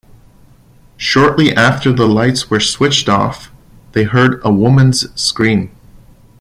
[0.97, 3.51] Shortly after the lights were switched off,
[3.91, 5.69] they heard a woman's scream.